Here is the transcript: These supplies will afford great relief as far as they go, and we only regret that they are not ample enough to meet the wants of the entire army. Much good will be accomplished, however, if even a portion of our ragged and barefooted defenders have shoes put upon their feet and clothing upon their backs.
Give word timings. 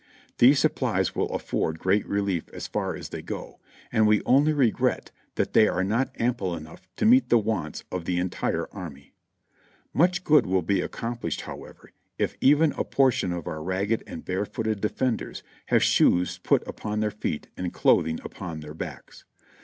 These 0.39 0.57
supplies 0.57 1.13
will 1.13 1.29
afford 1.29 1.77
great 1.77 2.07
relief 2.07 2.49
as 2.49 2.65
far 2.65 2.95
as 2.95 3.09
they 3.09 3.21
go, 3.21 3.59
and 3.91 4.07
we 4.07 4.23
only 4.23 4.51
regret 4.51 5.11
that 5.35 5.53
they 5.53 5.67
are 5.67 5.83
not 5.83 6.09
ample 6.19 6.55
enough 6.55 6.87
to 6.95 7.05
meet 7.05 7.29
the 7.29 7.37
wants 7.37 7.83
of 7.91 8.05
the 8.05 8.17
entire 8.17 8.67
army. 8.71 9.13
Much 9.93 10.23
good 10.23 10.47
will 10.47 10.63
be 10.63 10.81
accomplished, 10.81 11.41
however, 11.41 11.91
if 12.17 12.35
even 12.41 12.71
a 12.79 12.83
portion 12.83 13.31
of 13.31 13.45
our 13.45 13.61
ragged 13.61 14.01
and 14.07 14.25
barefooted 14.25 14.81
defenders 14.81 15.43
have 15.67 15.83
shoes 15.83 16.39
put 16.39 16.67
upon 16.67 16.99
their 17.01 17.11
feet 17.11 17.49
and 17.55 17.71
clothing 17.71 18.19
upon 18.25 18.61
their 18.61 18.73
backs. 18.73 19.25